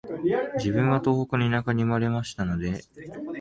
[0.55, 2.81] 自分は東北の田舎に生まれましたので、